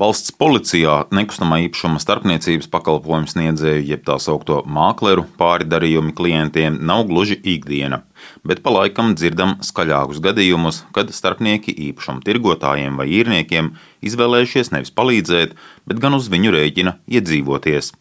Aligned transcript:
Valsts 0.00 0.32
policijā 0.32 0.94
nekustamā 1.12 1.58
īpašuma 1.66 2.00
starpniecības 2.00 2.70
pakalpojumu 2.72 3.28
sniedzēju, 3.28 3.82
jeb 3.84 4.06
tā 4.06 4.14
saucamo 4.16 4.62
mākleru 4.64 5.26
pāridarījumi 5.36 6.14
klientiem 6.16 6.78
nav 6.88 7.02
gluži 7.10 7.36
ikdiena, 7.52 7.98
bet 8.40 8.62
pa 8.64 8.72
laikam 8.72 9.12
dzirdam 9.12 9.58
skaļākus 9.66 10.22
gadījumus, 10.24 10.86
kad 10.96 11.12
starpnieki 11.12 11.76
īpašuma 11.90 12.24
tirgotājiem 12.24 12.96
vai 12.96 13.10
īrniekiem 13.18 13.74
izvēlējušies 14.00 14.72
nevis 14.72 14.96
palīdzēt, 14.96 15.52
bet 15.84 16.00
gan 16.00 16.16
uz 16.16 16.32
viņu 16.32 16.56
rēķina 16.56 16.96
iedzīvoties. 17.04 17.92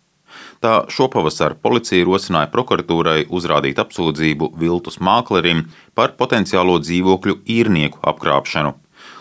Tā 0.64 0.74
šopavasar 0.88 1.60
policija 1.60 2.08
rosināja 2.08 2.48
prokuratūrai 2.54 3.26
uzrādīt 3.28 3.80
apsūdzību 3.84 4.54
viltus 4.62 5.02
māklerim 5.04 5.66
par 6.00 6.16
potenciālo 6.16 6.80
dzīvokļu 6.80 7.42
īrnieku 7.60 8.00
apkrāpšanu. 8.08 8.78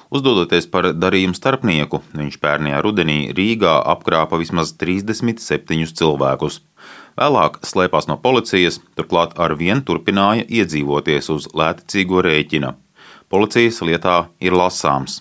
Uzdodoties 0.08 0.64
par 0.72 0.86
darījumu 0.96 1.36
starpnieku, 1.36 2.00
viņš 2.16 2.38
pērnajā 2.40 2.80
rudenī 2.84 3.18
Rīgā 3.36 3.74
apkrāpa 3.92 4.38
vismaz 4.40 4.72
37 4.80 5.92
cilvēkus. 6.00 6.62
Vēlāk 7.18 7.60
slēpās 7.66 8.08
no 8.08 8.16
policijas, 8.22 8.80
turklāt 8.96 9.36
ar 9.36 9.56
vienu 9.60 9.84
turpināja 9.84 10.48
iedzīvoties 10.48 11.28
uz 11.34 11.50
lētcīgo 11.52 12.24
rēķina. 12.24 12.72
Policijas 13.28 13.82
lietā 13.84 14.18
ir 14.40 14.56
lasāms. 14.56 15.20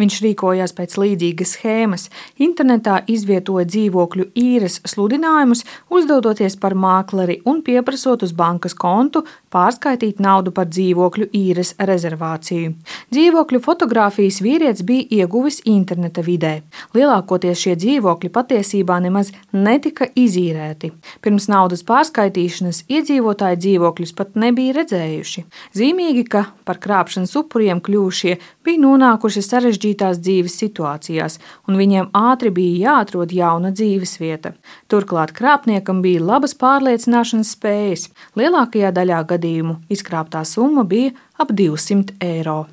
Viņš 0.00 0.18
rīkojās 0.24 0.72
pēc 0.72 0.94
līdzīgas 0.96 1.50
schēmas. 1.58 2.06
Internetā 2.40 3.02
izvietoja 3.12 3.66
dzīvokļu 3.68 4.30
īres 4.40 4.78
sludinājumus, 4.88 5.66
uzdodoties 5.92 6.56
par 6.56 6.72
mākleri 6.72 7.42
un 7.44 7.60
pieprasot 7.66 8.24
uz 8.24 8.32
bankas 8.32 8.72
kontu 8.72 9.20
pārskaitīt 9.52 10.20
naudu 10.24 10.52
par 10.56 10.70
dzīvokļu 10.72 11.28
īres 11.36 11.74
rezervāciju. 11.76 12.72
Dzīvokļu 13.12 13.60
fotografijas 13.66 14.40
vīrietis 14.44 14.86
bija 14.88 15.20
ieguvis 15.20 15.60
interneta 15.68 16.24
vidē. 16.24 16.54
Lielākoties 16.96 17.60
šie 17.66 17.76
dzīvokļi 17.76 18.32
patiesībā 18.32 18.96
nemaz 19.04 19.34
netika 19.52 20.08
izīrēti. 20.16 20.92
Pirms 21.20 21.50
naudas 21.52 21.84
pārskaitīšanas 21.88 22.86
iedzīvotāji 22.88 23.60
dzīvokļus 23.66 24.16
pat 24.16 24.40
nebija 24.40 24.78
redzējuši. 24.80 25.44
Zīmīgi, 25.76 26.24
ka 26.32 26.46
par 26.64 26.80
krāpšanas 26.80 27.36
upuriem 27.42 27.84
kļuvušie 27.84 28.38
bija 28.64 28.84
nonākuši 28.86 29.44
sarežģītās 29.82 30.20
dzīves 30.22 30.56
situācijās, 30.60 31.38
un 31.68 31.76
viņiem 31.76 32.10
ātri 32.14 32.50
bija 32.50 32.92
jāatrod 32.92 33.32
jauna 33.32 33.72
dzīves 33.72 34.18
vieta. 34.20 34.54
Turklāt 34.88 35.32
krāpniekam 35.32 36.02
bija 36.02 36.20
labas 36.22 36.54
pārliecināšanas 36.54 37.54
spējas. 37.56 38.10
Lielākajā 38.36 38.92
daļā 38.92 39.24
gadījumu 39.26 39.80
izkrāptā 39.90 40.44
summa 40.44 40.84
bija 40.84 41.12
ap 41.38 41.50
200 41.50 42.18
eiro. 42.20 42.66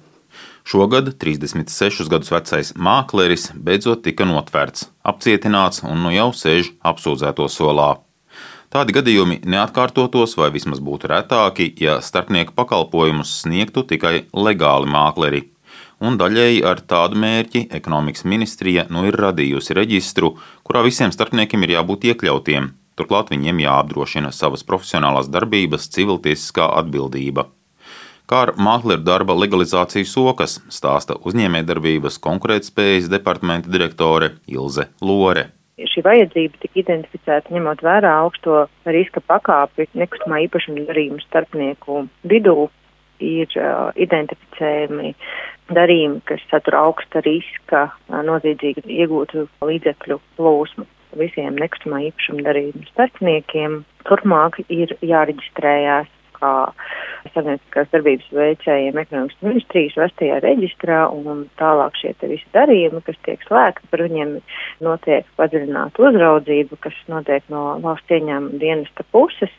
Šogad 0.63 1.15
36 1.17 2.07
gadus 2.09 2.29
vecais 2.29 2.73
mākleris 2.77 3.49
beidzot 3.55 4.03
tika 4.03 4.25
notvērts, 4.25 4.89
apcietināts 5.03 5.81
un 5.83 6.03
nu 6.03 6.13
jau 6.13 6.29
sēž 6.29 6.75
apsūdzēto 6.85 7.49
solā. 7.49 7.97
Tādi 8.69 8.93
gadījumi 8.93 9.39
neatkārtotos 9.49 10.35
vai 10.37 10.51
vismaz 10.53 10.77
būtu 10.77 11.09
retāki, 11.09 11.71
ja 11.81 11.97
starpnieku 12.05 12.53
pakalpojumus 12.53 13.39
sniegtu 13.41 13.81
tikai 13.81 14.27
legāli 14.29 14.85
mākleri. 14.85 15.47
Un 15.99 16.15
daļēji 16.19 16.61
ar 16.63 16.79
tādu 16.87 17.19
mērķi 17.19 17.65
ekonomikas 17.75 18.23
ministrija 18.23 18.87
nu 18.89 19.03
ir 19.09 19.17
radījusi 19.19 19.75
reģistru, 19.75 20.37
kurā 20.63 20.85
visiem 20.85 21.11
starpniekiem 21.11 21.65
ir 21.67 21.75
jābūt 21.75 22.07
iekļautiem, 22.13 22.69
Turklāt 22.99 23.29
viņiem 23.31 23.61
jāapdrošina 23.63 24.33
savas 24.35 24.65
profesionālās 24.67 25.29
darbības 25.31 25.85
civiltiesiskā 25.93 26.65
atbildība. 26.81 27.45
Kā 28.29 28.41
ar 28.45 28.51
mākslinieku 28.59 29.05
darba 29.07 29.37
legalizāciju 29.39 30.05
sokas, 30.05 30.57
stāsta 30.69 31.15
uzņēmējdarbības 31.29 32.19
konkurētspējas 32.25 33.07
departamenta 33.09 33.71
direktore 33.71 34.33
Ilze 34.51 34.89
Lore. 35.01 35.47
Šī 35.79 36.03
vajadzība 36.03 36.59
tika 36.59 36.81
identificēta 36.83 37.55
ņemot 37.55 37.85
vērā 37.87 38.11
augsto 38.25 38.65
riska 38.83 39.23
pakāpi 39.31 39.87
nekustamā 39.95 40.43
īpašuma 40.49 40.83
darījumu 40.91 41.23
starpnieku 41.23 42.03
vidū. 42.27 42.67
Ir 43.19 43.51
uh, 43.59 43.89
identificējami 43.99 45.09
darījumi, 45.77 46.21
kas 46.29 46.43
satur 46.51 46.77
augsta 46.79 47.23
riska 47.25 47.87
noziedzīgi 48.09 48.85
iegūtu 49.01 49.47
līdzekļu 49.65 50.19
plūsmu 50.37 50.87
visiem 51.19 51.57
nekustamā 51.57 52.03
īpašuma 52.09 52.45
darījumu 52.45 52.85
starpniekiem. 52.91 53.81
Turpmāk 54.07 54.61
ir 54.69 54.93
jāreģistrējās 55.05 56.09
kā 56.39 56.51
sabiedriskās 57.33 57.89
darbības 57.91 58.29
veicējiem 58.35 58.99
ekonomikas 59.01 59.41
ministrijas 59.43 59.97
vestajā 59.99 60.39
reģistrā 60.45 61.01
un 61.11 61.45
tālāk 61.59 61.97
šie 61.99 62.13
te 62.19 62.29
visi 62.31 62.47
darījumi, 62.55 63.01
kas 63.05 63.19
tiek 63.27 63.43
slēgti, 63.47 63.89
par 63.91 64.05
viņiem 64.05 64.37
notiek 64.85 65.27
padziļināta 65.39 66.05
uzraudzība, 66.09 66.79
kas 66.85 66.95
notiek 67.11 67.43
no 67.53 67.65
valsts 67.83 68.15
ieņēmuma 68.15 68.61
dienesta 68.61 69.05
puses. 69.11 69.53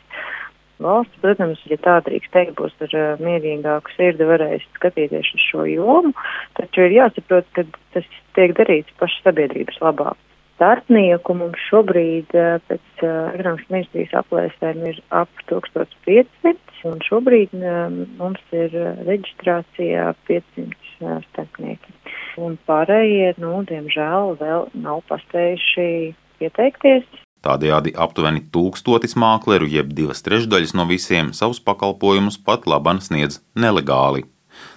Valsts, 0.81 1.21
protams, 1.21 1.61
ja 1.69 1.77
tā 1.81 1.99
drīkst 2.07 2.33
teikt, 2.33 2.55
būs 2.57 2.73
ar 2.87 2.97
uh, 2.97 3.21
mierīgāku 3.21 3.93
sirdi 3.97 4.27
varēs 4.27 4.65
skatīties 4.79 5.31
uz 5.37 5.45
šo 5.51 5.67
jomu, 5.69 6.15
taču 6.59 6.87
ir 6.87 6.97
jāsaprot, 6.97 7.47
ka 7.55 7.67
tas 7.95 8.11
tiek 8.37 8.57
darīts 8.57 8.99
pašas 8.99 9.29
sabiedrības 9.29 9.81
labāk 9.83 10.19
starpnieku 10.61 11.33
mums 11.33 11.61
šobrīd 11.71 12.35
eh, 12.37 12.59
pēc 12.69 13.01
eh, 13.01 13.13
ekonomikas 13.33 13.71
ministrijas 13.73 14.11
aplēsēm 14.19 14.83
ir 14.91 14.99
ap 15.09 15.41
1500, 15.49 16.53
un 16.85 17.01
šobrīd 17.07 17.55
eh, 17.57 17.79
mums 18.19 18.53
ir 18.53 18.75
reģistrācijā 19.07 20.11
500 20.29 21.17
starpnieki. 21.31 21.97
Un 22.45 22.59
pārējie, 22.69 23.33
nu, 23.41 23.55
diemžēl, 23.71 24.35
vēl 24.37 24.69
nav 24.85 25.01
paspējuši 25.09 25.89
pieteikties. 26.37 27.09
Tādējādi 27.41 27.95
aptuveni 27.97 28.43
tūkstotis 28.53 29.15
mākleru, 29.17 29.65
jeb 29.65 29.95
divas 29.97 30.21
trešdaļas 30.25 30.75
no 30.77 30.85
visiem 30.89 31.31
savus 31.33 31.61
pakalpojumus 31.65 32.37
pat 32.37 32.67
laban 32.69 33.01
sniedz 33.01 33.39
nelegāli. 33.57 34.27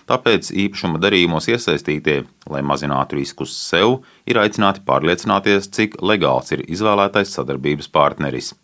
Tāpēc 0.09 0.49
īpašuma 0.53 1.01
darījumos 1.01 1.49
iesaistītie, 1.53 2.23
lai 2.49 2.63
mazinātu 2.65 3.19
riskus 3.19 3.53
sev, 3.57 3.99
ir 4.29 4.41
aicināti 4.41 4.85
pārliecināties, 4.87 5.69
cik 5.77 6.01
legāls 6.01 6.53
ir 6.57 6.65
izvēlētais 6.65 7.37
sadarbības 7.37 7.91
partneris. 7.93 8.55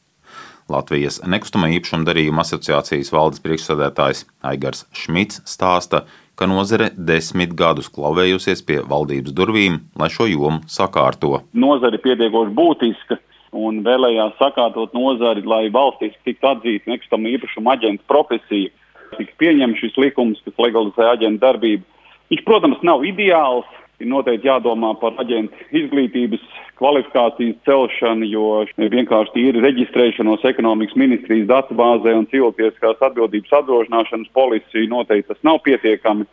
Latvijas 0.71 1.19
nekustamā 1.27 1.69
īpašuma 1.77 2.07
darījuma 2.07 2.45
asociācijas 2.47 3.11
valdes 3.13 3.43
priekšsēdētājs 3.45 4.27
Aigars 4.53 4.85
Šmits 4.97 5.43
stāsta, 5.49 6.05
ka 6.39 6.47
nozare 6.49 6.93
desmit 6.97 7.57
gadus 7.59 7.91
klauvējusies 7.93 8.63
pie 8.65 8.79
valdības 8.93 9.35
durvīm, 9.37 9.81
lai 9.99 10.09
šo 10.13 10.29
jomu 10.31 10.63
sakārto. 10.71 11.43
Nozare 11.53 11.99
ir 11.99 12.05
pietiekoši 12.07 12.55
būtiska 12.57 13.19
un 13.67 13.83
vēlējās 13.87 14.39
sakārtot 14.41 14.95
nozari, 14.97 15.45
lai 15.47 15.67
valstīs 15.75 16.17
tiktu 16.25 16.49
atzīta 16.51 16.91
nekustamā 16.91 17.35
īpašuma 17.37 17.77
aģenta 17.77 18.07
profesija 18.11 18.71
tika 19.19 19.37
pieņemts 19.43 19.83
šis 19.83 19.99
likums, 20.01 20.41
kas 20.47 20.59
legalizē 20.63 21.11
aģentu 21.13 21.43
darbību. 21.43 21.85
Viņš, 22.31 22.43
protams, 22.47 22.83
nav 22.87 23.07
ideāls. 23.07 23.69
Ir 24.01 24.09
noteikti 24.09 24.49
jādomā 24.49 24.95
par 24.97 25.19
aģentu 25.21 25.53
izglītības 25.77 26.41
kvalifikācijas 26.81 27.59
celšanu, 27.69 28.25
jo 28.33 28.45
vienkārši 28.81 29.35
tīri 29.35 29.61
reģistrēšanos 29.61 30.47
ekonomikas 30.49 30.97
ministrijas 30.97 31.51
datubāzē 31.51 32.15
un 32.17 32.25
cilvēciskās 32.31 33.03
atbildības 33.11 33.53
apdrošināšanas 33.59 34.33
policija 34.33 34.89
noteikti 34.89 35.29
tas 35.35 35.43
nav 35.45 35.61
pietiekami. 35.67 36.25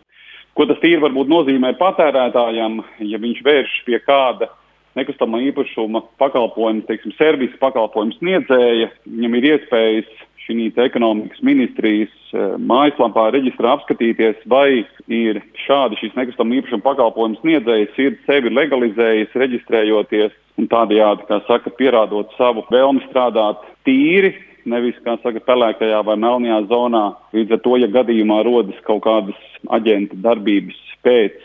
Ko 0.55 0.69
tas 0.69 0.79
tīri 0.79 1.01
varbūt 1.03 1.27
nozīmē 1.27 1.73
patērētājam, 1.81 2.79
ja 3.03 3.19
viņš 3.19 3.43
vēršas 3.49 3.83
pie 3.89 3.99
kāda 4.05 4.47
nekustamā 4.97 5.41
īpašuma 5.49 6.03
pakalpojuma, 6.21 6.85
teiksim, 6.89 7.13
servisa 7.17 7.59
pakalpojuma 7.61 8.17
sniedzēja, 8.19 8.89
viņam 9.05 9.37
ir 9.39 9.51
iespējas 9.53 10.15
šī 10.47 10.71
ekonomikas 10.79 11.41
ministrijas 11.43 12.13
eh, 12.33 12.55
mājaslapā 12.57 13.27
reģistrā 13.35 13.75
apskatīties, 13.75 14.39
vai 14.47 14.85
ir 15.11 15.41
šādi 15.65 15.99
šīs 16.01 16.15
nekustamā 16.17 16.61
īpašuma 16.61 16.85
pakalpojums 16.85 17.41
sniedzējs, 17.43 17.97
ir 18.03 18.19
sevi 18.25 18.53
legalizējis, 18.53 19.35
reģistrējoties 19.35 20.35
un 20.57 20.69
tādējādi, 20.71 21.27
kā 21.29 21.41
saka, 21.47 21.73
pierādot 21.79 22.31
savu 22.37 22.63
vēlmi 22.71 23.03
strādāt 23.07 23.61
tīri, 23.87 24.33
nevis, 24.67 24.97
kā 25.05 25.17
saka, 25.23 25.43
pelēkajā 25.47 25.99
vai 26.07 26.17
melnajā 26.19 26.63
zonā. 26.71 27.05
Līdz 27.35 27.57
ar 27.57 27.61
to, 27.63 27.75
ja 27.81 27.91
gadījumā 27.91 28.41
rodas 28.47 28.79
kaut 28.87 29.03
kādas 29.05 29.37
aģenta 29.73 30.17
darbības 30.23 30.79
pēc 31.05 31.37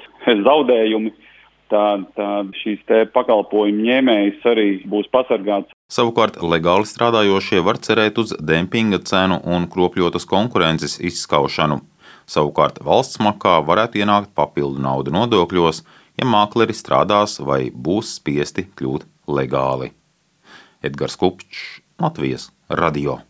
zaudējumi, 0.47 1.13
tad, 1.73 2.09
tad 2.19 2.53
šīs 2.63 2.85
pakalpojumu 3.17 3.89
ņēmējs 3.89 4.51
arī 4.53 4.69
būs 4.93 5.09
pasargāts 5.13 5.73
Savukārt 5.93 6.39
legāli 6.41 6.89
strādājošie 6.89 7.59
var 7.67 7.77
cerēt 7.85 8.17
uz 8.23 8.31
dempinga 8.51 8.97
cenu 9.11 9.37
un 9.45 9.67
kropļotas 9.73 10.25
konkurences 10.31 10.95
izskaušanu. 11.05 11.83
Savukārt 12.25 12.79
valsts 12.87 13.21
makā 13.21 13.59
varētu 13.69 14.01
ienākt 14.01 14.33
papildu 14.39 14.81
naudu 14.81 15.13
nodokļos, 15.13 15.83
ja 16.17 16.29
mākleri 16.29 16.77
strādās 16.77 17.37
vai 17.45 17.67
būs 17.89 18.15
spiesti 18.21 18.65
kļūt 18.73 19.05
legāli. 19.29 19.91
Edgars 20.81 21.19
Kupčs, 21.21 21.83
Latvijas 22.01 22.49
Radio. 22.71 23.21